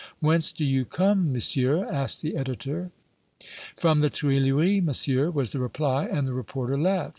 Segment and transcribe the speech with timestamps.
[0.19, 2.89] "Whence do you come, Monsieur?" asked the editor.
[3.77, 7.09] "From the Tuileries, Monsieur," was the reply, and the reporter left.